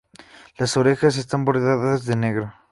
[0.57, 2.51] Las orejas están bordeadas de negro.